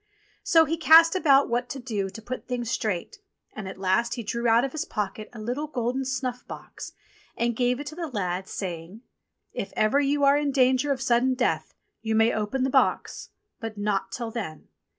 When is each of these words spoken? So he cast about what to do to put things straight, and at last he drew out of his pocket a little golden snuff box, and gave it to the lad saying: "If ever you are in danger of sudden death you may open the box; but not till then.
So 0.41 0.65
he 0.65 0.77
cast 0.77 1.13
about 1.15 1.47
what 1.47 1.69
to 1.69 1.79
do 1.79 2.09
to 2.09 2.21
put 2.23 2.47
things 2.47 2.71
straight, 2.71 3.19
and 3.53 3.67
at 3.67 3.77
last 3.77 4.15
he 4.15 4.23
drew 4.23 4.47
out 4.47 4.65
of 4.65 4.71
his 4.71 4.83
pocket 4.83 5.29
a 5.31 5.39
little 5.39 5.67
golden 5.67 6.05
snuff 6.05 6.43
box, 6.47 6.93
and 7.37 7.55
gave 7.55 7.79
it 7.79 7.85
to 7.85 7.95
the 7.95 8.07
lad 8.07 8.47
saying: 8.47 9.03
"If 9.53 9.71
ever 9.75 9.99
you 9.99 10.23
are 10.23 10.39
in 10.39 10.51
danger 10.51 10.91
of 10.91 11.03
sudden 11.03 11.35
death 11.35 11.75
you 12.01 12.15
may 12.15 12.33
open 12.33 12.63
the 12.63 12.71
box; 12.71 13.29
but 13.59 13.77
not 13.77 14.11
till 14.11 14.31
then. 14.31 14.69